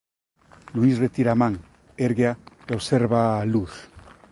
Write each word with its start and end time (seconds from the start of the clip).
Luís 0.77 0.95
retira 1.05 1.31
a 1.33 1.39
man, 1.41 1.53
érguea 2.07 2.33
e 2.69 2.71
obsérvaa 2.77 3.31
á 3.39 3.45
luz. 3.53 3.73